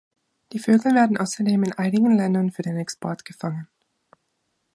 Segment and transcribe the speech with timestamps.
[0.51, 3.67] Die Vögel werden außerdem in einigen Ländern für den Export gefangen.